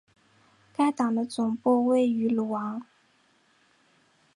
[0.75, 2.83] 该党的总部位于鲁昂。